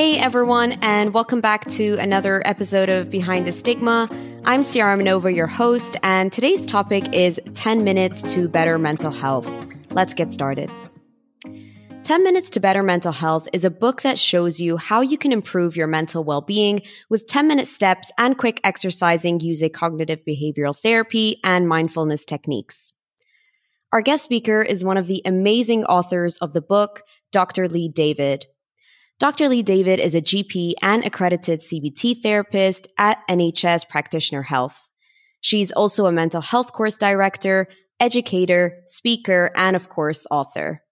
[0.00, 4.08] Hey everyone, and welcome back to another episode of Behind the Stigma.
[4.46, 9.46] I'm Ciara Manova, your host, and today's topic is 10 minutes to better mental health.
[9.90, 10.70] Let's get started.
[12.04, 15.32] 10 Minutes to Better Mental Health is a book that shows you how you can
[15.32, 16.80] improve your mental well being
[17.10, 22.94] with 10 minute steps and quick exercising using cognitive behavioral therapy and mindfulness techniques.
[23.92, 27.68] Our guest speaker is one of the amazing authors of the book, Dr.
[27.68, 28.46] Lee David.
[29.20, 29.50] Dr.
[29.50, 34.88] Lee David is a GP and accredited CBT therapist at NHS Practitioner Health.
[35.42, 37.66] She's also a mental health course director,
[38.00, 40.82] educator, speaker, and of course, author.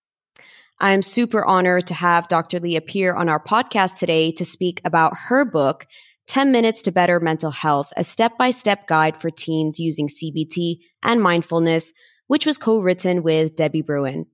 [0.79, 2.61] I'm super honored to have Dr.
[2.61, 5.87] Lee appear on our podcast today to speak about her book,
[6.27, 10.81] 10 Minutes to Better Mental Health, a step by step guide for teens using CBT
[11.03, 11.95] and mindfulness,
[12.27, 14.27] which was co written with Debbie Brewin.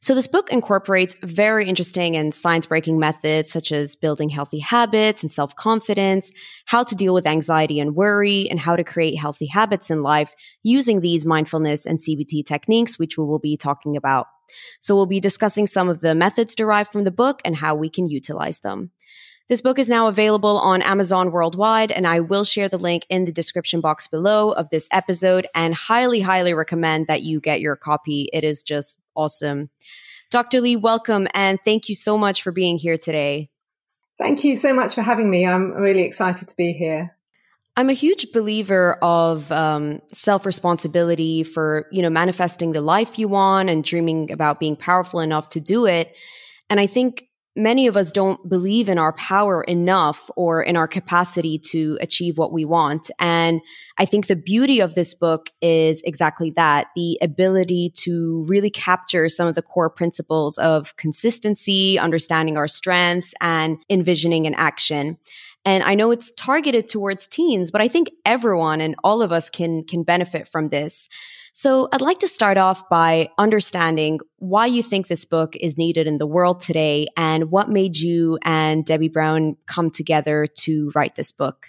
[0.00, 5.22] So this book incorporates very interesting and science breaking methods such as building healthy habits
[5.22, 6.30] and self confidence,
[6.66, 10.34] how to deal with anxiety and worry, and how to create healthy habits in life
[10.62, 14.26] using these mindfulness and CBT techniques, which we will be talking about.
[14.80, 17.88] So we'll be discussing some of the methods derived from the book and how we
[17.88, 18.90] can utilize them.
[19.46, 23.26] This book is now available on Amazon worldwide, and I will share the link in
[23.26, 27.76] the description box below of this episode and highly, highly recommend that you get your
[27.76, 28.30] copy.
[28.32, 29.68] It is just awesome.
[30.30, 30.62] Dr.
[30.62, 33.50] Lee, welcome and thank you so much for being here today.
[34.18, 35.46] Thank you so much for having me.
[35.46, 37.14] I'm really excited to be here.
[37.76, 43.28] I'm a huge believer of um, self responsibility for you know manifesting the life you
[43.28, 46.14] want and dreaming about being powerful enough to do it.
[46.70, 50.88] And I think many of us don't believe in our power enough or in our
[50.88, 53.10] capacity to achieve what we want.
[53.18, 53.60] And
[53.98, 59.28] I think the beauty of this book is exactly that the ability to really capture
[59.28, 65.18] some of the core principles of consistency, understanding our strengths, and envisioning an action.
[65.64, 69.48] And I know it's targeted towards teens, but I think everyone and all of us
[69.48, 71.08] can, can benefit from this.
[71.56, 76.08] So I'd like to start off by understanding why you think this book is needed
[76.08, 81.14] in the world today and what made you and Debbie Brewin come together to write
[81.14, 81.66] this book.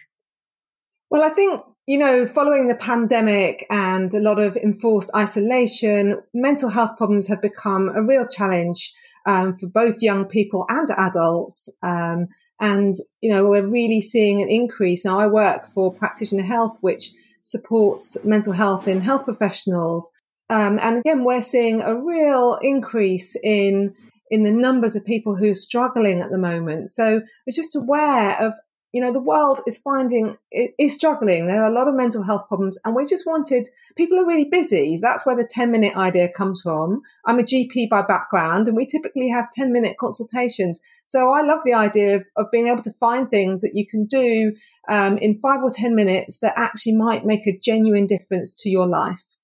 [1.12, 6.70] Well, I think, you know, following the pandemic and a lot of enforced isolation, mental
[6.70, 8.92] health problems have become a real challenge
[9.28, 11.70] um, for both young people and adults.
[11.84, 12.30] Um,
[12.60, 15.06] and, you know, we're really seeing an increase.
[15.06, 17.12] Now, I work for Practitioner Health, which
[17.46, 20.10] supports mental health in health professionals.
[20.50, 23.94] Um, and again, we're seeing a real increase in
[24.32, 26.90] in the numbers of people who are struggling at the moment.
[26.90, 28.54] So we're just aware of
[28.96, 30.38] you know, the world is finding,
[30.80, 31.48] is struggling.
[31.48, 33.68] There are a lot of mental health problems and we just wanted,
[33.98, 34.98] people are really busy.
[35.02, 37.02] That's where the 10 minute idea comes from.
[37.26, 40.80] I'm a GP by background and we typically have 10 minute consultations.
[41.08, 44.06] So I love the idea of, of being able to find things that you can
[44.06, 44.54] do
[44.88, 48.88] um, in five or 10 minutes that actually might make a genuine difference to your
[48.88, 49.35] life.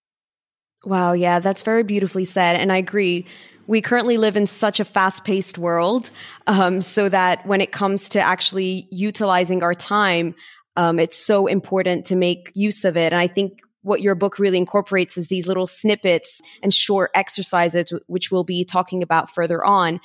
[0.84, 2.56] Wow, yeah, that's very beautifully said.
[2.56, 3.25] And I agree
[3.68, 6.09] we currently live in such a fast paced world,
[6.47, 10.36] um, so that when it comes to actually utilizing our time,
[10.75, 13.14] um, it's so important to make use of it.
[13.14, 17.94] And I think what your book really incorporates is these little snippets and short exercises,
[18.08, 20.00] which we'll be talking about further on.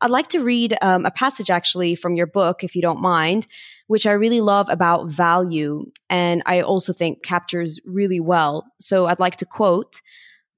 [0.00, 3.46] I'd like to read um, a passage actually from your book, if you don't mind,
[3.92, 5.84] which I really love about value.
[6.08, 8.64] And I also think captures really well.
[8.80, 10.00] So I'd like to quote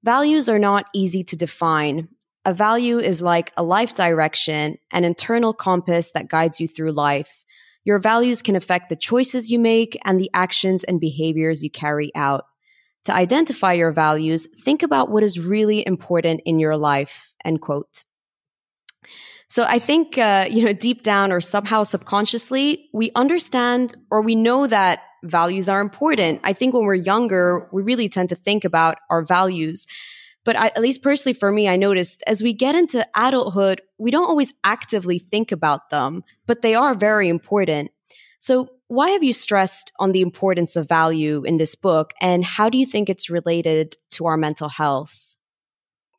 [0.05, 2.07] Values are not easy to define.
[2.45, 7.43] A value is like a life direction, an internal compass that guides you through life.
[7.83, 12.15] Your values can affect the choices you make and the actions and behaviors you carry
[12.15, 12.45] out.
[13.03, 17.33] To identify your values, think about what is really important in your life.
[17.43, 18.05] End quote.
[19.47, 24.35] So I think, uh, you know, deep down or somehow subconsciously, we understand or we
[24.35, 26.41] know that values are important.
[26.43, 29.85] I think when we're younger, we really tend to think about our values.
[30.43, 34.11] But I, at least personally for me, I noticed as we get into adulthood, we
[34.11, 37.91] don't always actively think about them, but they are very important.
[38.39, 42.69] So, why have you stressed on the importance of value in this book, and how
[42.69, 45.34] do you think it's related to our mental health?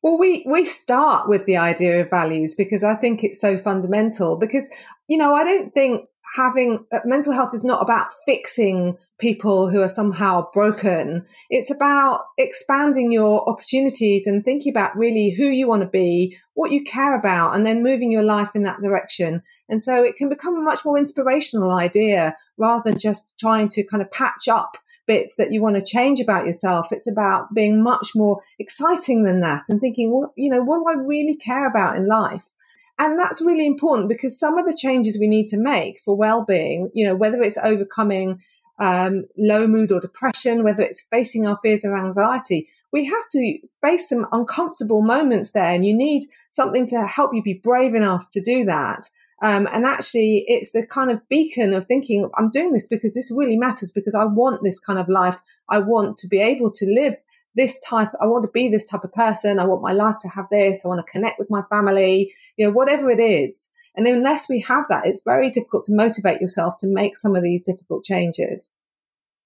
[0.07, 4.37] Well, we, we start with the idea of values because I think it's so fundamental.
[4.37, 4.69] Because,
[5.09, 6.07] you know, I don't think
[6.37, 11.25] having uh, mental health is not about fixing people who are somehow broken.
[11.51, 16.71] It's about expanding your opportunities and thinking about really who you want to be, what
[16.71, 19.43] you care about, and then moving your life in that direction.
[19.69, 23.83] And so it can become a much more inspirational idea rather than just trying to
[23.83, 24.77] kind of patch up
[25.07, 26.89] bits that you want to change about yourself.
[26.91, 30.85] It's about being much more exciting than that and thinking, well, you know, what do
[30.89, 32.47] I really care about in life?
[32.99, 36.91] And that's really important because some of the changes we need to make for well-being,
[36.95, 38.41] you know, whether it's overcoming
[38.79, 43.59] um, low mood or depression, whether it's facing our fears or anxiety, we have to
[43.83, 48.31] face some uncomfortable moments there and you need something to help you be brave enough
[48.31, 49.09] to do that.
[49.43, 53.31] Um, and actually, it's the kind of beacon of thinking, I'm doing this because this
[53.35, 55.41] really matters because I want this kind of life.
[55.69, 57.17] I want to be able to live
[57.55, 59.59] this type, I want to be this type of person.
[59.59, 60.85] I want my life to have this.
[60.85, 63.71] I want to connect with my family, you know, whatever it is.
[63.97, 67.43] And unless we have that, it's very difficult to motivate yourself to make some of
[67.43, 68.75] these difficult changes.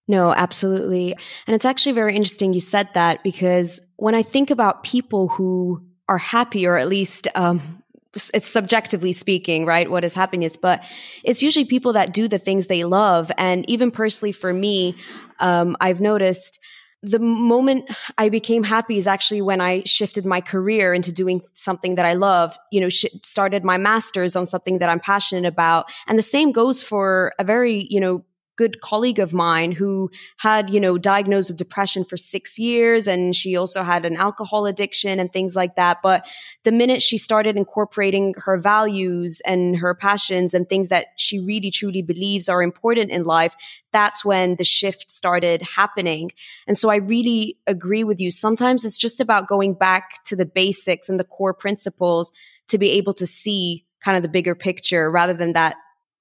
[0.08, 1.14] No, absolutely.
[1.46, 5.84] And it's actually very interesting you said that because when I think about people who
[6.08, 7.80] are happy, or at least um,
[8.14, 9.90] it's subjectively speaking, right?
[9.90, 10.56] What is happiness?
[10.56, 10.82] But
[11.22, 13.30] it's usually people that do the things they love.
[13.38, 14.96] And even personally for me,
[15.38, 16.58] um, I've noticed
[17.02, 21.94] the moment I became happy is actually when I shifted my career into doing something
[21.94, 25.90] that I love, you know, sh- started my master's on something that I'm passionate about.
[26.06, 28.24] And the same goes for a very, you know,
[28.60, 33.34] good colleague of mine who had, you know, diagnosed with depression for six years and
[33.34, 36.02] she also had an alcohol addiction and things like that.
[36.02, 36.26] But
[36.64, 41.70] the minute she started incorporating her values and her passions and things that she really
[41.70, 43.56] truly believes are important in life,
[43.94, 46.30] that's when the shift started happening.
[46.66, 48.30] And so I really agree with you.
[48.30, 52.30] Sometimes it's just about going back to the basics and the core principles
[52.68, 55.76] to be able to see kind of the bigger picture rather than that,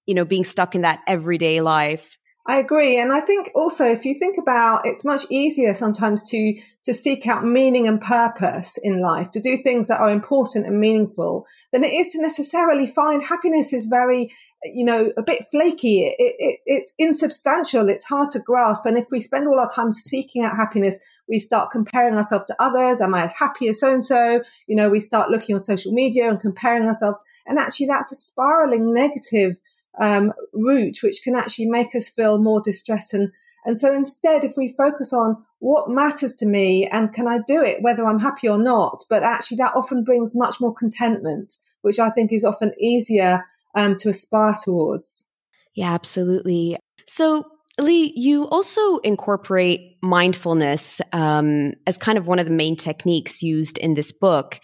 [0.06, 2.16] you know, being stuck in that everyday life.
[2.50, 3.00] I agree.
[3.00, 7.28] And I think also if you think about it's much easier sometimes to to seek
[7.28, 11.84] out meaning and purpose in life, to do things that are important and meaningful, than
[11.84, 14.32] it is to necessarily find happiness is very,
[14.64, 16.08] you know, a bit flaky.
[16.08, 17.88] It, it, it's insubstantial.
[17.88, 18.84] It's hard to grasp.
[18.88, 20.98] And if we spend all our time seeking out happiness,
[21.28, 23.00] we start comparing ourselves to others.
[23.00, 24.42] Am I as happy as so and so?
[24.66, 27.20] You know, we start looking on social media and comparing ourselves.
[27.46, 29.60] And actually that's a spiraling negative
[30.00, 33.14] um, route, which can actually make us feel more distressed.
[33.14, 33.32] And,
[33.66, 37.62] and so instead, if we focus on what matters to me and can I do
[37.62, 42.00] it, whether I'm happy or not, but actually that often brings much more contentment, which
[42.00, 43.46] I think is often easier
[43.76, 45.30] um, to aspire towards.
[45.76, 46.78] Yeah, absolutely.
[47.06, 47.44] So,
[47.80, 53.78] Lee, you also incorporate mindfulness um, as kind of one of the main techniques used
[53.78, 54.60] in this book.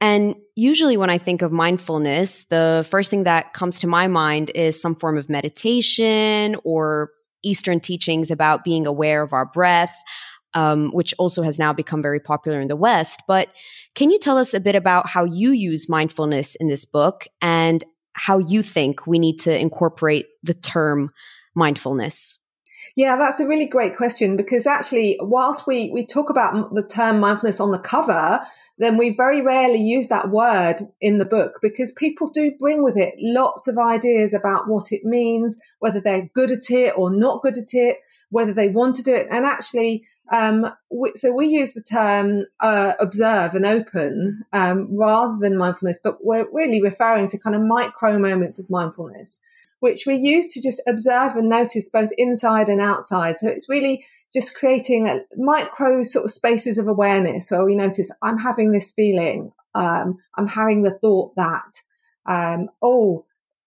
[0.00, 4.50] And usually when I think of mindfulness, the first thing that comes to my mind
[4.54, 7.10] is some form of meditation or
[7.42, 9.96] Eastern teachings about being aware of our breath,
[10.54, 13.22] um, which also has now become very popular in the West.
[13.26, 13.48] But
[13.94, 17.82] can you tell us a bit about how you use mindfulness in this book and
[18.12, 21.10] how you think we need to incorporate the term
[21.54, 22.38] mindfulness?
[22.98, 27.20] Yeah, that's a really great question because actually, whilst we, we talk about the term
[27.20, 28.40] mindfulness on the cover,
[28.78, 32.96] then we very rarely use that word in the book because people do bring with
[32.96, 37.40] it lots of ideas about what it means, whether they're good at it or not
[37.40, 37.98] good at it,
[38.30, 39.28] whether they want to do it.
[39.30, 40.66] And actually, um,
[41.14, 46.50] so we use the term uh, observe and open um, rather than mindfulness, but we're
[46.52, 49.38] really referring to kind of micro moments of mindfulness,
[49.80, 53.38] which we use to just observe and notice both inside and outside.
[53.38, 58.10] So it's really just creating a micro sort of spaces of awareness where we notice
[58.22, 61.80] I'm having this feeling, um, I'm having the thought that,
[62.26, 63.24] um, oh,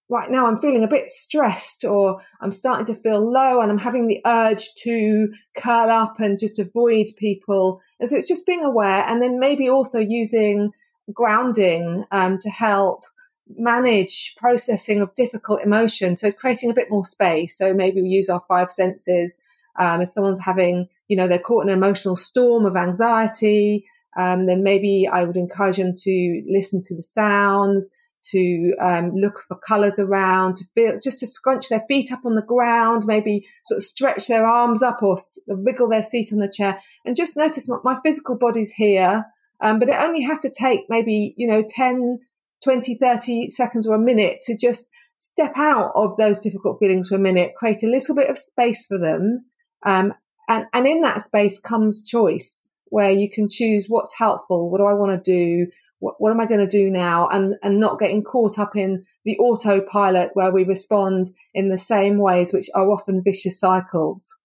[0.10, 3.78] right now I'm feeling a bit stressed or I'm starting to feel low and I'm
[3.78, 7.82] having the urge to curl up and just avoid people.
[8.00, 10.72] And so it's just being aware and then maybe also using
[11.14, 13.04] grounding um, to help
[13.48, 16.16] manage processing of difficult emotion.
[16.16, 17.58] So creating a bit more space.
[17.58, 19.40] So maybe we use our five senses.
[19.80, 23.86] Um, if someone's having, you know, they're caught in an emotional storm of anxiety,
[24.18, 27.92] um, then maybe I would encourage them to listen to the sounds,
[28.24, 32.36] to um, look for colors around, to feel just to scrunch their feet up on
[32.36, 35.18] the ground, maybe sort of stretch their arms up or
[35.48, 39.26] wriggle their seat on the chair, and just notice my physical body's here.
[39.60, 42.20] Um, but it only has to take maybe you know 10,
[42.64, 47.16] 20, 30 seconds or a minute to just step out of those difficult feelings for
[47.16, 49.46] a minute, create a little bit of space for them,
[49.86, 50.14] um,
[50.48, 54.70] and and in that space comes choice where you can choose what's helpful.
[54.70, 55.72] What do I want to do?
[56.02, 57.30] what, what am I going to do now?
[57.30, 62.18] And, and not getting caught up in the autopilot where we respond in the same
[62.18, 64.36] ways, which are often vicious cycles.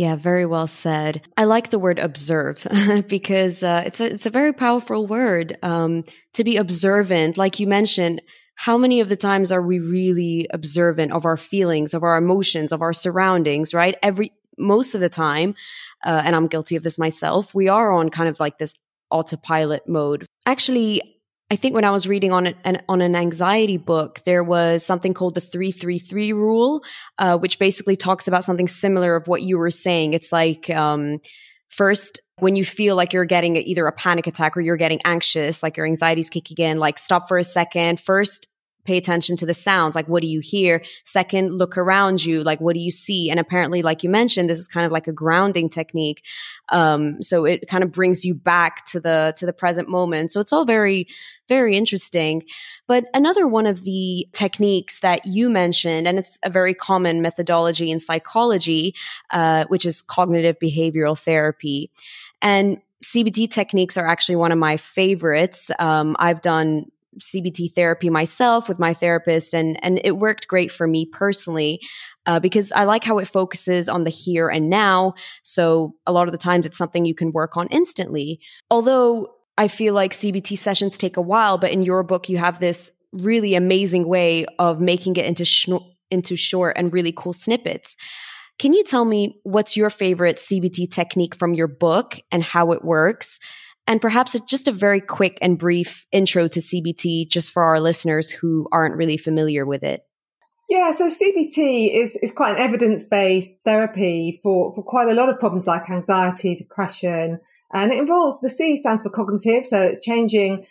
[0.00, 1.28] Yeah, very well said.
[1.36, 2.66] I like the word observe
[3.06, 7.36] because uh, it's a it's a very powerful word um, to be observant.
[7.36, 8.22] Like you mentioned,
[8.54, 12.72] how many of the times are we really observant of our feelings, of our emotions,
[12.72, 13.74] of our surroundings?
[13.74, 15.54] Right, every most of the time,
[16.02, 17.54] uh, and I'm guilty of this myself.
[17.54, 18.72] We are on kind of like this
[19.10, 20.24] autopilot mode.
[20.46, 21.09] Actually,
[21.50, 25.14] I think when I was reading on an, on an anxiety book, there was something
[25.14, 26.82] called the 333 rule,
[27.18, 30.14] uh, which basically talks about something similar of what you were saying.
[30.14, 31.18] It's like, um,
[31.68, 35.60] first, when you feel like you're getting either a panic attack or you're getting anxious,
[35.60, 37.98] like your anxiety's kicking in, like stop for a second.
[37.98, 38.46] First,
[38.90, 40.82] pay attention to the sounds like what do you hear?
[41.04, 43.30] Second look around you like what do you see?
[43.30, 46.24] And apparently like you mentioned this is kind of like a grounding technique.
[46.70, 50.32] Um, so it kind of brings you back to the to the present moment.
[50.32, 51.06] So it's all very
[51.48, 52.42] very interesting.
[52.88, 57.92] But another one of the techniques that you mentioned and it's a very common methodology
[57.92, 58.96] in psychology
[59.30, 61.92] uh, which is cognitive behavioral therapy.
[62.42, 65.70] And CBT techniques are actually one of my favorites.
[65.78, 66.86] Um, I've done
[67.18, 71.80] CBT therapy myself with my therapist, and and it worked great for me personally.
[72.26, 75.14] Uh, because I like how it focuses on the here and now.
[75.42, 78.40] So a lot of the times it's something you can work on instantly.
[78.70, 82.60] Although I feel like CBT sessions take a while, but in your book you have
[82.60, 85.68] this really amazing way of making it into sh-
[86.10, 87.96] into short and really cool snippets.
[88.58, 92.84] Can you tell me what's your favorite CBT technique from your book and how it
[92.84, 93.38] works?
[93.90, 98.30] And perhaps just a very quick and brief intro to CBT just for our listeners
[98.30, 100.06] who aren't really familiar with it.
[100.68, 105.28] Yeah, so CBT is, is quite an evidence based therapy for, for quite a lot
[105.28, 107.40] of problems like anxiety, depression,
[107.74, 110.64] and it involves the C stands for cognitive, so it's changing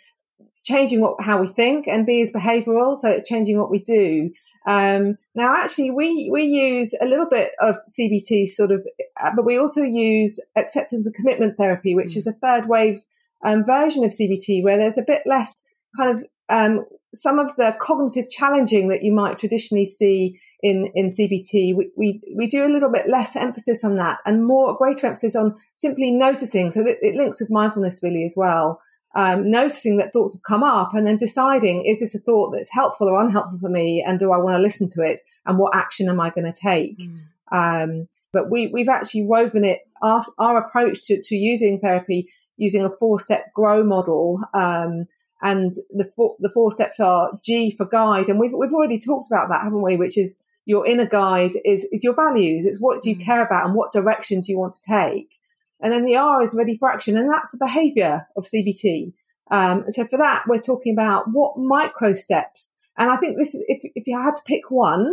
[0.62, 4.30] changing what how we think, and B is behavioural, so it's changing what we do.
[4.66, 8.86] Um, now, actually, we we use a little bit of CBT, sort of,
[9.22, 13.04] uh, but we also use acceptance and commitment therapy, which is a third wave
[13.44, 15.52] um, version of CBT, where there's a bit less
[15.96, 21.08] kind of um, some of the cognitive challenging that you might traditionally see in in
[21.08, 21.74] CBT.
[21.74, 25.34] We, we we do a little bit less emphasis on that, and more greater emphasis
[25.34, 26.70] on simply noticing.
[26.70, 28.80] So it links with mindfulness really as well
[29.14, 32.72] um, noticing that thoughts have come up and then deciding, is this a thought that's
[32.72, 34.04] helpful or unhelpful for me?
[34.06, 35.22] And do I want to listen to it?
[35.46, 36.98] And what action am I going to take?
[36.98, 37.18] Mm.
[37.52, 42.84] Um, but we, we've actually woven it, our, our approach to, to using therapy using
[42.84, 44.40] a four step grow model.
[44.54, 45.06] Um,
[45.42, 48.28] and the four, the four steps are G for guide.
[48.28, 49.96] And we've, we've already talked about that, haven't we?
[49.96, 52.66] Which is your inner guide is, is your values.
[52.66, 53.24] It's what do you mm.
[53.24, 55.39] care about and what direction do you want to take?
[55.82, 57.16] And then the R is ready for action.
[57.16, 59.12] And that's the behavior of CBT.
[59.50, 62.76] Um, so for that, we're talking about what micro steps.
[62.96, 65.12] And I think this if, if you had to pick one,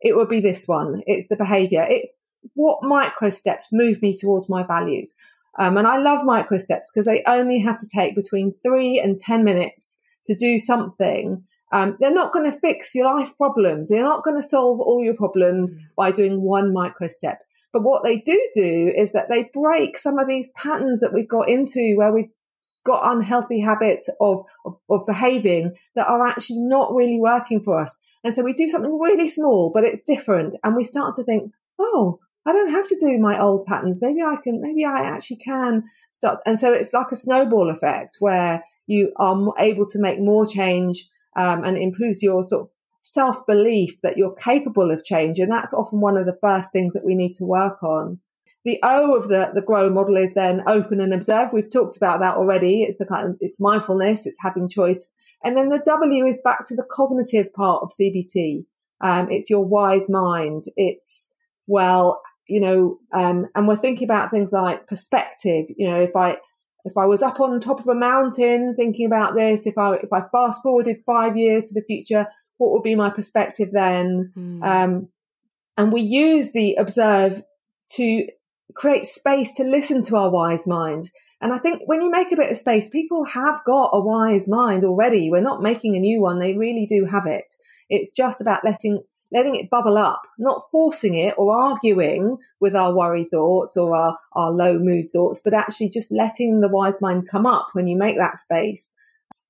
[0.00, 1.02] it would be this one.
[1.06, 1.86] It's the behavior.
[1.88, 2.16] It's
[2.54, 5.14] what micro steps move me towards my values.
[5.58, 9.18] Um, and I love micro steps because they only have to take between three and
[9.18, 11.44] 10 minutes to do something.
[11.72, 13.88] Um, they're not going to fix your life problems.
[13.88, 15.80] They're not going to solve all your problems mm.
[15.96, 17.40] by doing one micro step.
[17.72, 21.28] But what they do do is that they break some of these patterns that we've
[21.28, 22.30] got into where we've
[22.84, 27.98] got unhealthy habits of, of, of behaving that are actually not really working for us.
[28.24, 30.56] And so we do something really small, but it's different.
[30.64, 34.00] And we start to think, oh, I don't have to do my old patterns.
[34.00, 36.40] Maybe I can, maybe I actually can start.
[36.46, 41.08] And so it's like a snowball effect where you are able to make more change
[41.36, 42.68] um, and improves your sort of
[43.06, 45.38] self belief that you're capable of change.
[45.38, 48.18] And that's often one of the first things that we need to work on.
[48.64, 51.52] The O of the, the grow model is then open and observe.
[51.52, 52.82] We've talked about that already.
[52.82, 55.08] It's the kind of, it's mindfulness, it's having choice.
[55.44, 58.64] And then the W is back to the cognitive part of CBT.
[59.00, 60.64] Um, it's your wise mind.
[60.76, 61.32] It's,
[61.68, 65.66] well, you know, um, and we're thinking about things like perspective.
[65.76, 66.38] You know, if I,
[66.84, 70.12] if I was up on top of a mountain thinking about this, if I, if
[70.12, 72.26] I fast forwarded five years to the future,
[72.58, 74.32] what would be my perspective then?
[74.36, 74.64] Mm.
[74.64, 75.08] Um,
[75.76, 77.42] and we use the observe
[77.92, 78.26] to
[78.74, 81.10] create space to listen to our wise mind.
[81.40, 84.48] And I think when you make a bit of space, people have got a wise
[84.48, 85.30] mind already.
[85.30, 86.38] We're not making a new one.
[86.38, 87.54] They really do have it.
[87.88, 92.94] It's just about letting, letting it bubble up, not forcing it or arguing with our
[92.94, 97.28] worry thoughts or our, our low mood thoughts, but actually just letting the wise mind
[97.30, 98.92] come up when you make that space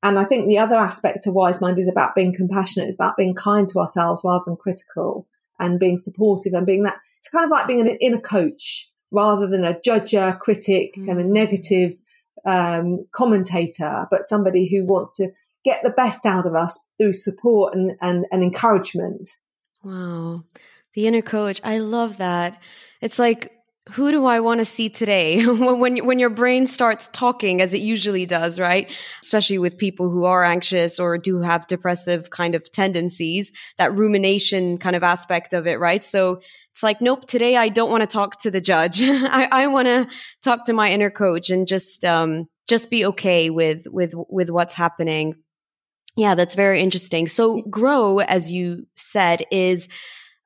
[0.03, 2.89] and I think the other aspect of Wise Mind is about being compassionate.
[2.89, 5.27] It's about being kind to ourselves rather than critical
[5.59, 6.97] and being supportive and being that.
[7.19, 11.11] It's kind of like being an inner coach rather than a judger, critic, mm.
[11.11, 11.95] and a negative
[12.45, 15.31] um, commentator, but somebody who wants to
[15.65, 19.29] get the best out of us through support and, and, and encouragement.
[19.83, 20.45] Wow.
[20.95, 21.61] The inner coach.
[21.65, 22.61] I love that.
[23.01, 23.53] It's like
[23.91, 25.45] who do I want to see today?
[25.47, 28.91] when when your brain starts talking as it usually does, right?
[29.23, 34.79] Especially with people who are anxious or do have depressive kind of tendencies, that rumination
[34.79, 36.03] kind of aspect of it, right?
[36.03, 36.41] So
[36.73, 39.01] it's like, nope, today I don't want to talk to the judge.
[39.03, 40.09] I, I want to
[40.43, 44.75] talk to my inner coach and just um just be okay with with with what's
[44.75, 45.37] happening.
[46.17, 47.29] Yeah, that's very interesting.
[47.29, 49.87] So, grow, as you said, is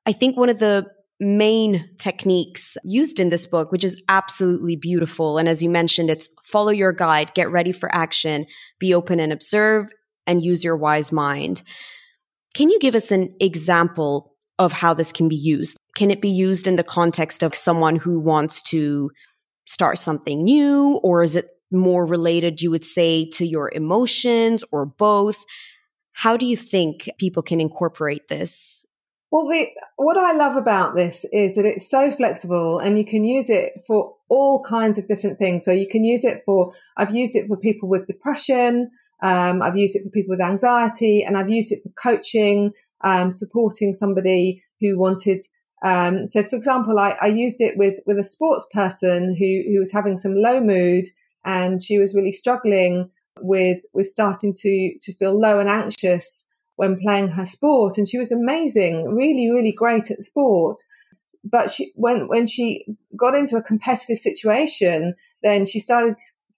[0.05, 0.87] I think one of the
[1.21, 5.37] main techniques used in this book, which is absolutely beautiful.
[5.37, 8.47] And as you mentioned, it's follow your guide, get ready for action,
[8.79, 9.91] be open and observe,
[10.25, 11.61] and use your wise mind.
[12.55, 15.77] Can you give us an example of how this can be used?
[15.95, 19.11] Can it be used in the context of someone who wants to
[19.65, 24.85] start something new, or is it more related, you would say, to your emotions or
[24.87, 25.45] both?
[26.13, 28.85] How do you think people can incorporate this
[29.31, 33.23] well, the, what I love about this is that it's so flexible and you can
[33.23, 35.63] use it for all kinds of different things.
[35.63, 38.91] So you can use it for, I've used it for people with depression.
[39.23, 42.73] Um, I've used it for people with anxiety and I've used it for coaching,
[43.05, 45.45] um, supporting somebody who wanted,
[45.81, 49.79] um, so for example, I, I used it with, with a sports person who, who
[49.79, 51.05] was having some low mood
[51.45, 53.09] and she was really struggling
[53.39, 58.17] with, with starting to, to feel low and anxious when playing her sport and she
[58.17, 60.79] was amazing, really, really great at sport.
[61.43, 62.85] But she, when, when she
[63.15, 66.15] got into a competitive situation, then she started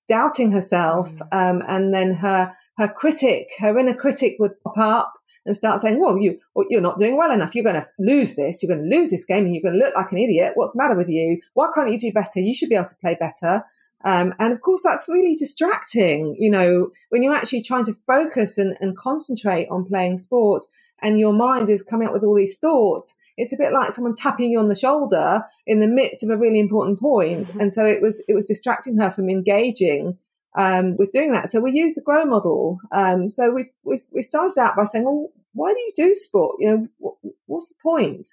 [0.07, 1.11] doubting herself.
[1.13, 1.27] Mm.
[1.31, 5.13] Um, and then her, her critic, her inner critic would pop up
[5.45, 7.53] and start saying, well, you, well, you're not doing well enough.
[7.53, 8.63] You're going to lose this.
[8.63, 10.53] You're going to lose this game and you're going to look like an idiot.
[10.55, 11.41] What's the matter with you?
[11.53, 12.39] Why can't you do better?
[12.39, 13.63] You should be able to play better.
[14.03, 18.57] Um, and of course, that's really distracting, you know, when you're actually trying to focus
[18.57, 20.65] and, and concentrate on playing sport
[21.01, 23.15] and your mind is coming up with all these thoughts.
[23.37, 26.37] It's a bit like someone tapping you on the shoulder in the midst of a
[26.37, 27.47] really important point.
[27.47, 27.61] Mm-hmm.
[27.61, 30.17] And so it was, it was distracting her from engaging
[30.55, 31.49] um, with doing that.
[31.49, 32.79] So we use the grow model.
[32.91, 36.57] Um, so we we started out by saying, well, why do you do sport?
[36.59, 38.27] You know, what, what's the point?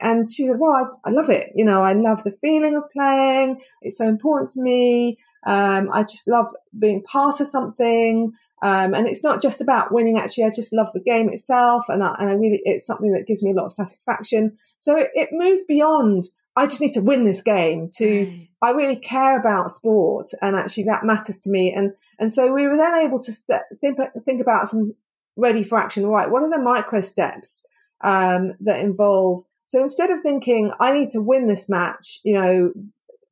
[0.00, 0.72] And she said, well,
[1.04, 1.52] I, I, love it.
[1.54, 3.60] You know, I love the feeling of playing.
[3.80, 5.18] It's so important to me.
[5.46, 8.32] Um, I just love being part of something.
[8.62, 10.18] Um, and it's not just about winning.
[10.18, 11.84] Actually, I just love the game itself.
[11.88, 14.56] And I, and I really, it's something that gives me a lot of satisfaction.
[14.78, 16.24] So it, it moved beyond,
[16.56, 18.48] I just need to win this game to, mm.
[18.62, 20.30] I really care about sport.
[20.40, 21.72] And actually that matters to me.
[21.72, 24.94] And, and so we were then able to st- think, think about some
[25.36, 26.06] ready for action.
[26.06, 26.30] Right.
[26.30, 27.66] What are the micro steps,
[28.02, 32.72] um, that involve so instead of thinking, I need to win this match, you know,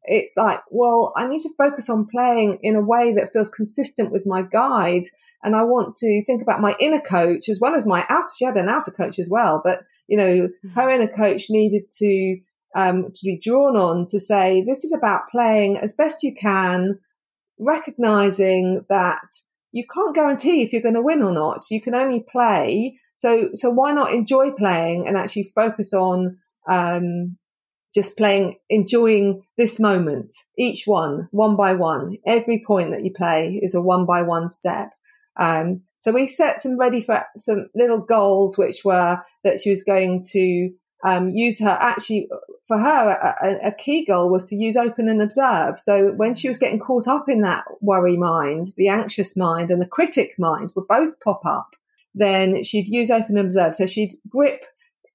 [0.04, 4.10] it's like, well, I need to focus on playing in a way that feels consistent
[4.10, 5.04] with my guide.
[5.44, 8.44] And I want to think about my inner coach as well as my outer, she
[8.44, 10.68] had an outer coach as well, but you know, mm-hmm.
[10.70, 12.38] her inner coach needed to,
[12.74, 16.98] um, to be drawn on to say, this is about playing as best you can,
[17.58, 19.28] recognizing that
[19.72, 21.62] you can't guarantee if you're going to win or not.
[21.70, 27.36] You can only play so, so why not enjoy playing and actually focus on, um,
[27.94, 32.16] just playing, enjoying this moment, each one, one by one.
[32.26, 34.90] Every point that you play is a one by one step.
[35.38, 39.84] Um, so we set some ready for some little goals, which were that she was
[39.84, 40.70] going to
[41.04, 42.28] um, use her actually
[42.66, 46.46] for her a, a, key goal was to use open and observe so when she
[46.46, 50.70] was getting caught up in that worry mind the anxious mind and the critic mind
[50.76, 51.74] would both pop up
[52.14, 53.74] then she'd use open observe.
[53.74, 54.64] So she'd grip,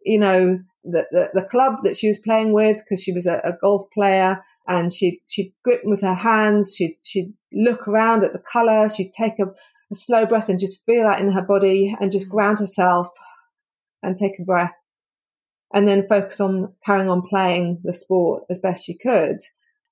[0.03, 3.41] you know, the, the, the club that she was playing with because she was a,
[3.43, 6.75] a, golf player and she'd, she'd grip with her hands.
[6.75, 8.89] She'd, she'd look around at the color.
[8.89, 9.47] She'd take a,
[9.91, 13.09] a slow breath and just feel that in her body and just ground herself
[14.01, 14.73] and take a breath
[15.73, 19.37] and then focus on carrying on playing the sport as best she could.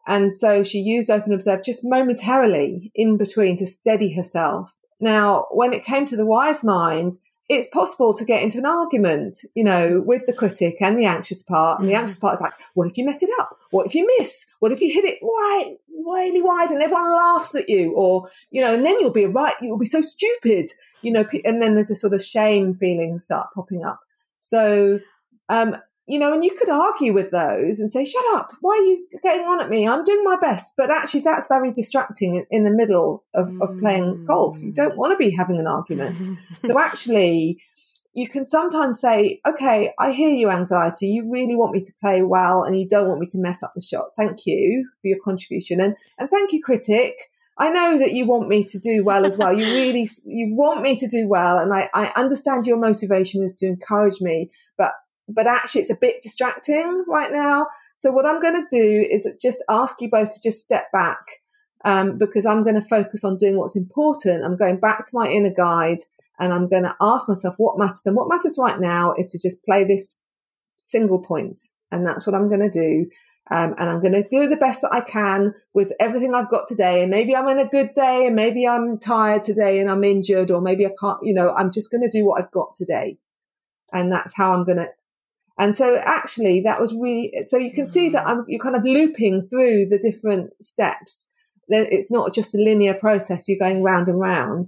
[0.07, 5.73] And so she used open observe just momentarily in between to steady herself now, when
[5.73, 7.13] it came to the wise mind,
[7.47, 11.43] it's possible to get into an argument, you know, with the critic and the anxious
[11.43, 11.79] part.
[11.79, 12.01] And the mm-hmm.
[12.01, 13.57] anxious part is like, what if you mess it up?
[13.69, 14.45] What if you miss?
[14.59, 17.93] What if you hit it wide, really wide and everyone laughs at you?
[17.93, 20.69] Or, you know, and then you'll be right, you'll be so stupid,
[21.03, 23.99] you know, and then there's a sort of shame feeling start popping up.
[24.39, 24.99] So,
[25.49, 25.75] um,
[26.07, 28.51] you know, and you could argue with those and say, shut up.
[28.61, 29.87] Why are you getting on at me?
[29.87, 30.73] I'm doing my best.
[30.77, 33.61] But actually, that's very distracting in the middle of, mm.
[33.61, 34.61] of playing golf.
[34.61, 36.15] You don't want to be having an argument.
[36.65, 37.59] so actually,
[38.13, 41.07] you can sometimes say, okay, I hear you, anxiety.
[41.07, 43.73] You really want me to play well and you don't want me to mess up
[43.73, 44.09] the shot.
[44.15, 45.81] Thank you for your contribution.
[45.81, 47.15] And, and thank you, critic.
[47.57, 49.53] I know that you want me to do well as well.
[49.53, 51.57] You really, you want me to do well.
[51.57, 54.91] And I, I understand your motivation is to encourage me, but
[55.27, 57.67] but actually it's a bit distracting right now.
[57.95, 61.41] So what I'm going to do is just ask you both to just step back
[61.83, 64.43] um, because I'm going to focus on doing what's important.
[64.43, 65.99] I'm going back to my inner guide
[66.39, 68.05] and I'm going to ask myself what matters.
[68.05, 70.19] And what matters right now is to just play this
[70.77, 71.61] single point.
[71.91, 73.09] And that's what I'm going to do.
[73.51, 76.67] Um, and I'm going to do the best that I can with everything I've got
[76.67, 77.03] today.
[77.03, 80.49] And maybe I'm in a good day and maybe I'm tired today and I'm injured
[80.49, 83.17] or maybe I can't, you know, I'm just going to do what I've got today.
[83.93, 84.89] And that's how I'm going to.
[85.57, 88.83] And so actually that was really, so you can see that I'm, you're kind of
[88.83, 91.29] looping through the different steps.
[91.67, 93.47] It's not just a linear process.
[93.47, 94.67] You're going round and round.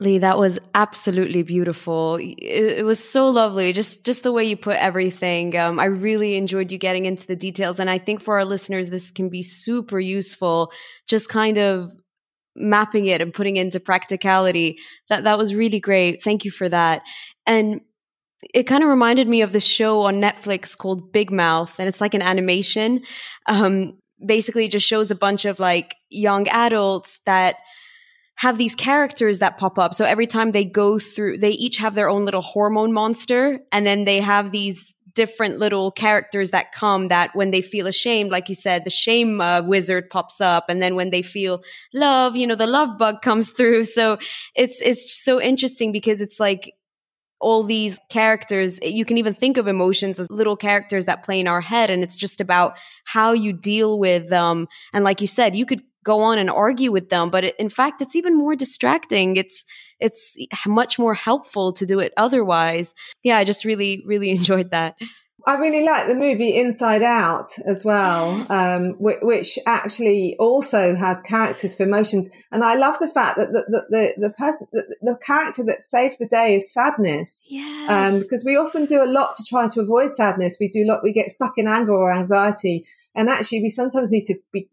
[0.00, 2.16] Lee, that was absolutely beautiful.
[2.16, 5.58] It, it, was so lovely, just just the way you put everything.
[5.58, 8.90] Um, I really enjoyed you getting into the details, and I think for our listeners,
[8.90, 10.70] this can be super useful.
[11.08, 11.92] Just kind of
[12.54, 14.78] mapping it and putting it into practicality.
[15.08, 16.22] That that was really great.
[16.22, 17.02] Thank you for that.
[17.44, 17.80] And
[18.54, 22.00] it kind of reminded me of this show on Netflix called Big Mouth, and it's
[22.00, 23.02] like an animation.
[23.46, 27.56] Um, basically, it just shows a bunch of like young adults that
[28.36, 29.94] have these characters that pop up.
[29.94, 33.84] So every time they go through, they each have their own little hormone monster, and
[33.84, 38.48] then they have these different little characters that come that when they feel ashamed, like
[38.48, 41.60] you said, the shame uh, wizard pops up, and then when they feel
[41.92, 43.82] love, you know, the love bug comes through.
[43.82, 44.18] So
[44.54, 46.72] it's it's so interesting because it's like
[47.40, 51.48] all these characters you can even think of emotions as little characters that play in
[51.48, 54.66] our head and it's just about how you deal with them.
[54.92, 58.02] And like you said you could go on and argue with them but in fact
[58.02, 59.36] it's even more distracting.
[59.36, 59.64] It's
[60.00, 62.94] it's much more helpful to do it otherwise.
[63.22, 64.96] Yeah i just really really enjoyed that
[65.46, 68.50] I really like the movie Inside Out as well, yes.
[68.50, 72.28] um, which, which, actually also has characters for emotions.
[72.50, 75.80] And I love the fact that the, the, the, the person, the, the, character that
[75.80, 77.46] saves the day is sadness.
[77.50, 77.90] Yes.
[77.90, 80.58] Um, because we often do a lot to try to avoid sadness.
[80.60, 82.84] We do a lot, we get stuck in anger or anxiety.
[83.14, 84.68] And actually we sometimes need to be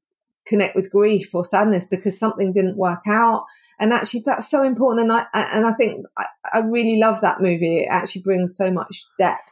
[0.45, 3.45] connect with grief or sadness because something didn't work out.
[3.80, 5.10] And actually, that's so important.
[5.10, 7.80] And I, and I think I, I really love that movie.
[7.80, 9.51] It actually brings so much depth.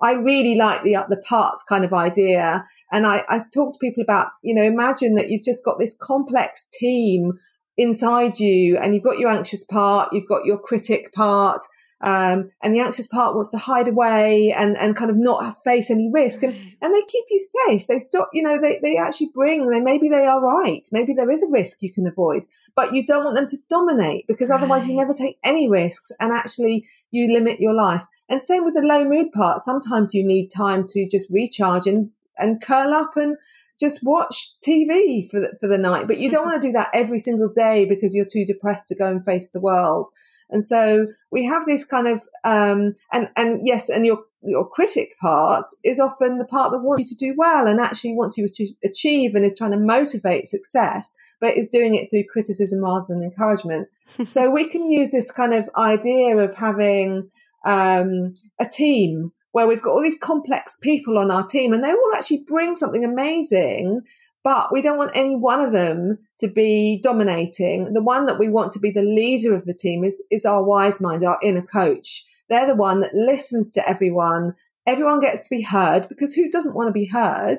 [0.00, 2.64] I really like the the parts kind of idea.
[2.92, 5.96] And I, I talk to people about, you know, imagine that you've just got this
[6.00, 7.32] complex team
[7.76, 11.62] inside you and you've got your anxious part, you've got your critic part,
[12.00, 15.90] um, and the anxious part wants to hide away and, and kind of not face
[15.90, 16.42] any risk.
[16.42, 17.86] And, and they keep you safe.
[17.86, 20.82] They stop, you know, they, they actually bring, they, maybe they are right.
[20.92, 24.26] Maybe there is a risk you can avoid, but you don't want them to dominate
[24.28, 24.90] because otherwise right.
[24.90, 28.04] you never take any risks and actually you limit your life.
[28.28, 29.60] And same with the low mood part.
[29.60, 33.36] Sometimes you need time to just recharge and, and curl up and
[33.80, 36.06] just watch TV for the, for the night.
[36.06, 38.96] But you don't want to do that every single day because you're too depressed to
[38.96, 40.08] go and face the world.
[40.50, 45.10] And so we have this kind of, um, and, and yes, and your, your critic
[45.20, 48.48] part is often the part that wants you to do well and actually wants you
[48.48, 53.04] to achieve and is trying to motivate success, but is doing it through criticism rather
[53.08, 53.88] than encouragement.
[54.28, 57.30] so we can use this kind of idea of having,
[57.64, 61.90] um, a team where we've got all these complex people on our team and they
[61.90, 64.02] all actually bring something amazing
[64.44, 67.92] but we don't want any one of them to be dominating.
[67.92, 70.62] The one that we want to be the leader of the team is, is our
[70.62, 72.24] wise mind, our inner coach.
[72.48, 74.54] They're the one that listens to everyone.
[74.86, 77.58] Everyone gets to be heard because who doesn't want to be heard?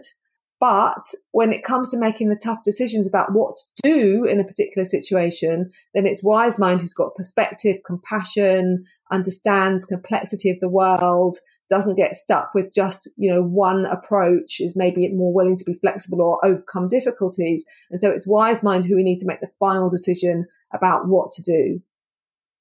[0.59, 4.43] But when it comes to making the tough decisions about what to do in a
[4.43, 11.37] particular situation, then it's wise mind who's got perspective, compassion, understands complexity of the world,
[11.69, 15.75] doesn't get stuck with just, you know, one approach is maybe more willing to be
[15.75, 17.63] flexible or overcome difficulties.
[17.91, 21.31] And so it's wise mind who we need to make the final decision about what
[21.33, 21.81] to do.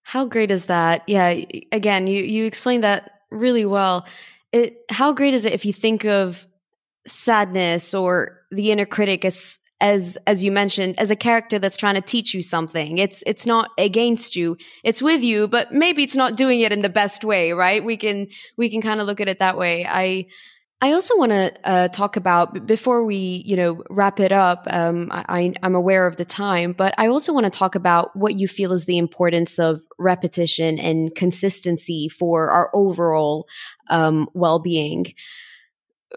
[0.03, 1.03] How great is that?
[1.07, 1.35] Yeah.
[1.73, 4.07] Again, you, you explained that really well.
[4.53, 6.47] It, how great is it if you think of
[7.07, 11.95] sadness or the inner critic as as as you mentioned as a character that's trying
[11.95, 12.99] to teach you something.
[12.99, 14.57] It's it's not against you.
[14.85, 17.85] It's with you but maybe it's not doing it in the best way right?
[17.85, 19.87] We can we can kind of look at it that way.
[19.87, 20.27] I
[20.81, 24.63] I also want to uh, talk about before we, you know, wrap it up.
[24.69, 28.39] Um, I, I'm aware of the time, but I also want to talk about what
[28.39, 33.49] you feel is the importance of repetition and consistency for our overall
[33.91, 35.15] um, well-being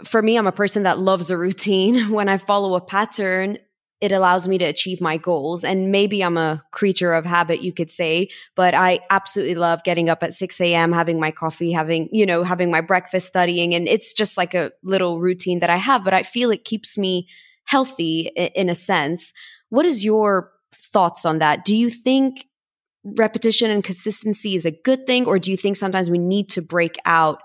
[0.04, 2.12] for me, I'm a person that loves a routine.
[2.12, 3.58] When I follow a pattern,
[4.00, 5.64] it allows me to achieve my goals.
[5.64, 10.10] And maybe I'm a creature of habit, you could say, but I absolutely love getting
[10.10, 13.76] up at 6 a.m., having my coffee, having, you know, having my breakfast, studying.
[13.76, 16.98] And it's just like a little routine that I have, but I feel it keeps
[16.98, 17.28] me
[17.66, 19.34] healthy in a sense.
[19.70, 21.64] What is your thoughts on that?
[21.64, 22.48] Do you think
[23.04, 26.62] repetition and consistency is a good thing, or do you think sometimes we need to
[26.62, 27.42] break out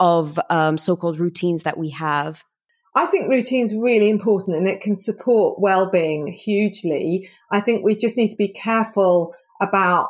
[0.00, 2.42] of um, so-called routines that we have?
[2.94, 7.28] I think routine's really important and it can support well-being hugely.
[7.52, 10.08] I think we just need to be careful about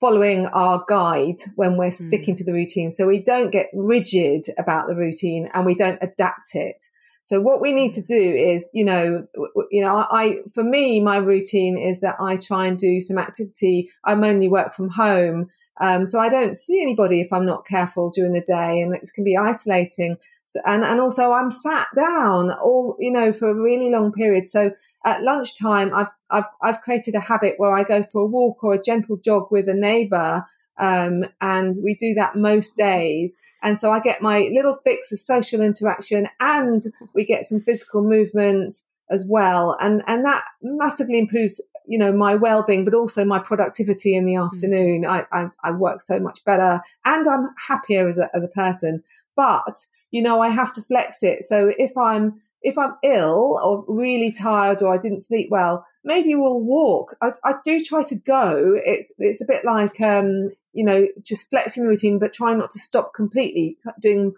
[0.00, 2.08] following our guide when we're hmm.
[2.08, 2.38] sticking mm.
[2.38, 2.90] to the routine.
[2.90, 6.84] So we don't get rigid about the routine and we don't adapt it.
[7.22, 9.26] So what we need to do is, you know,
[9.70, 13.90] you know, I, for me, my routine is that I try and do some activity.
[14.04, 15.48] I'm mainly work from home.
[15.80, 19.10] Um, so I don't see anybody if I'm not careful during the day and it
[19.14, 20.18] can be isolating.
[20.44, 24.46] So, and, and also I'm sat down all, you know, for a really long period.
[24.46, 24.72] So
[25.04, 28.74] at lunchtime, I've, I've, I've created a habit where I go for a walk or
[28.74, 30.44] a gentle jog with a neighbor.
[30.78, 33.38] Um, and we do that most days.
[33.62, 36.80] And so I get my little fix of social interaction and
[37.14, 38.74] we get some physical movement
[39.10, 39.76] as well.
[39.80, 44.34] And, and that massively improves, you know, my well-being, but also my productivity in the
[44.34, 44.46] mm.
[44.46, 45.04] afternoon.
[45.04, 49.02] I, I, I work so much better and I'm happier as a, as a person.
[49.34, 49.76] But,
[50.12, 51.42] you know, I have to flex it.
[51.42, 56.36] So if I'm, if I'm ill or really tired or I didn't sleep well, maybe
[56.36, 57.16] we'll walk.
[57.20, 58.80] I, I do try to go.
[58.84, 62.70] It's it's a bit like um, you know just flexing the routine, but trying not
[62.72, 63.78] to stop completely.
[63.98, 64.34] Doing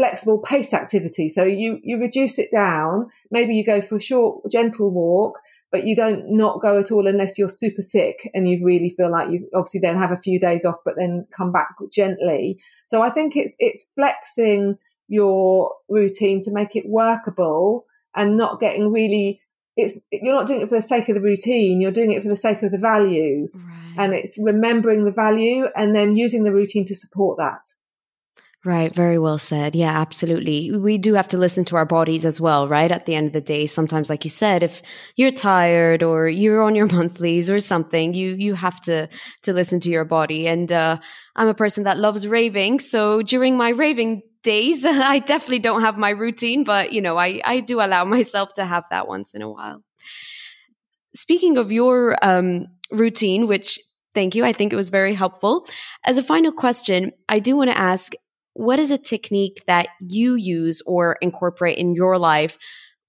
[0.00, 1.28] flexible pace activity.
[1.28, 3.08] So you you reduce it down.
[3.30, 5.38] Maybe you go for a short, gentle walk,
[5.70, 9.10] but you don't not go at all unless you're super sick and you really feel
[9.10, 12.58] like you obviously then have a few days off, but then come back gently.
[12.86, 17.84] So I think it's it's flexing your routine to make it workable
[18.16, 19.42] and not getting really
[19.76, 22.28] it's you're not doing it for the sake of the routine you're doing it for
[22.28, 23.94] the sake of the value right.
[23.98, 27.64] and it's remembering the value and then using the routine to support that
[28.62, 29.74] Right, very well said.
[29.74, 30.70] Yeah, absolutely.
[30.76, 32.90] We do have to listen to our bodies as well, right?
[32.90, 34.82] At the end of the day, sometimes like you said, if
[35.16, 39.08] you're tired or you're on your monthlies or something, you you have to
[39.44, 40.46] to listen to your body.
[40.46, 40.98] And uh
[41.36, 44.84] I'm a person that loves raving, so during my raving days.
[44.86, 48.66] I definitely don't have my routine, but you know, I, I do allow myself to
[48.66, 49.82] have that once in a while.
[51.14, 53.78] Speaking of your um, routine, which
[54.14, 55.66] thank you, I think it was very helpful.
[56.04, 58.12] As a final question, I do want to ask
[58.60, 62.58] what is a technique that you use or incorporate in your life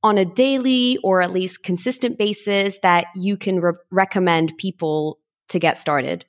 [0.02, 5.60] on a daily or at least consistent basis that you can re- recommend people to
[5.60, 6.24] get started?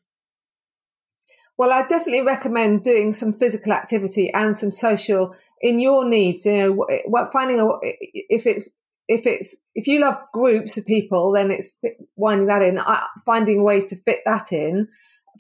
[1.56, 6.44] Well, I definitely recommend doing some physical activity and some social in your needs.
[6.44, 8.68] You know, finding a, if it's
[9.06, 11.70] if it's if you love groups of people, then it's
[12.16, 12.80] winding that in,
[13.24, 14.88] finding ways to fit that in.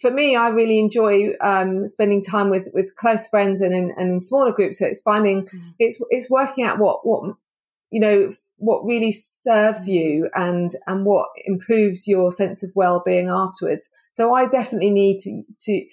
[0.00, 4.12] For me, I really enjoy um, spending time with with close friends and in, and
[4.12, 4.78] in smaller groups.
[4.78, 5.74] So it's finding mm.
[5.78, 7.34] it's it's working out what what
[7.90, 9.92] you know what really serves mm.
[9.92, 13.90] you and and what improves your sense of well being afterwards.
[14.12, 15.84] So I definitely need to to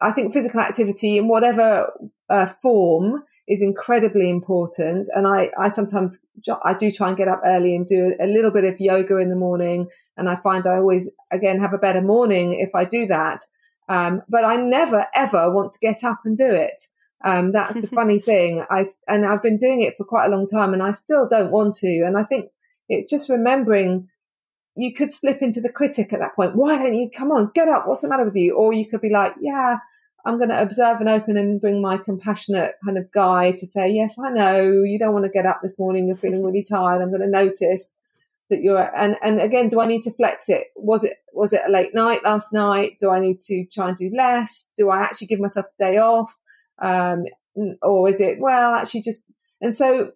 [0.00, 1.92] I think physical activity in whatever
[2.28, 5.08] uh, form is incredibly important.
[5.14, 6.24] And I, I sometimes,
[6.64, 9.28] I do try and get up early and do a little bit of yoga in
[9.28, 9.88] the morning.
[10.16, 13.40] And I find I always, again, have a better morning if I do that.
[13.88, 16.80] Um, but I never ever want to get up and do it.
[17.24, 18.64] Um, that's the funny thing.
[18.68, 21.52] I, and I've been doing it for quite a long time and I still don't
[21.52, 22.02] want to.
[22.04, 22.50] And I think
[22.88, 24.08] it's just remembering
[24.76, 26.56] you could slip into the critic at that point.
[26.56, 27.86] Why don't you come on, get up?
[27.86, 28.56] What's the matter with you?
[28.56, 29.78] Or you could be like, yeah,
[30.26, 33.88] I'm going to observe and open and bring my compassionate kind of guy to say,
[33.92, 36.08] yes, I know you don't want to get up this morning.
[36.08, 37.00] You're feeling really tired.
[37.00, 37.96] I'm going to notice
[38.50, 40.66] that you're, and, and again, do I need to flex it?
[40.74, 42.96] Was it, was it a late night last night?
[42.98, 44.72] Do I need to try and do less?
[44.76, 46.36] Do I actually give myself a day off?
[46.82, 47.24] Um,
[47.80, 49.22] or is it, well, actually just,
[49.60, 50.10] and so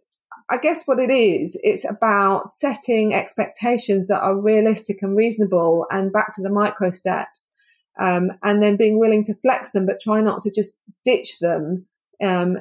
[0.50, 6.12] I guess what it is, it's about setting expectations that are realistic and reasonable and
[6.12, 7.54] back to the micro steps.
[7.98, 11.86] Um, and then being willing to flex them, but try not to just ditch them,
[12.22, 12.58] um,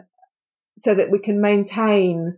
[0.77, 2.37] so that we can maintain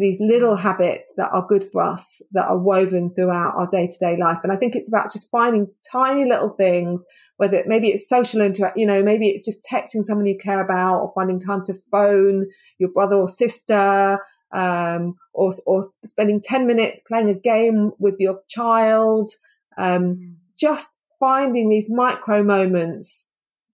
[0.00, 3.98] these little habits that are good for us, that are woven throughout our day to
[4.00, 4.38] day life.
[4.42, 7.04] And I think it's about just finding tiny little things,
[7.36, 10.64] whether it, maybe it's social interact, you know, maybe it's just texting someone you care
[10.64, 12.46] about or finding time to phone
[12.78, 14.18] your brother or sister,
[14.52, 19.30] um, or, or spending 10 minutes playing a game with your child.
[19.76, 23.30] Um, just finding these micro moments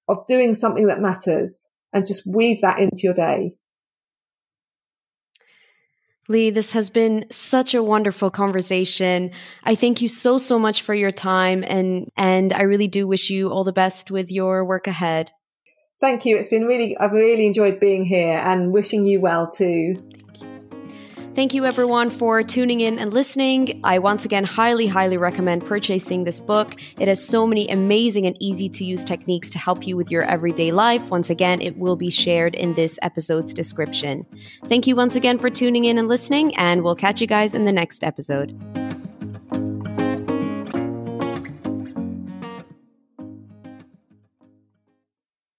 [0.08, 3.54] of doing something that matters and just weave that into your day.
[6.28, 9.30] Lee, this has been such a wonderful conversation.
[9.62, 13.30] I thank you so, so much for your time and, and I really do wish
[13.30, 15.30] you all the best with your work ahead.
[16.00, 16.36] Thank you.
[16.36, 19.96] It's been really, I've really enjoyed being here and wishing you well too.
[21.36, 23.82] Thank you, everyone, for tuning in and listening.
[23.84, 26.80] I once again highly, highly recommend purchasing this book.
[26.98, 30.22] It has so many amazing and easy to use techniques to help you with your
[30.22, 31.10] everyday life.
[31.10, 34.24] Once again, it will be shared in this episode's description.
[34.64, 37.66] Thank you once again for tuning in and listening, and we'll catch you guys in
[37.66, 38.58] the next episode.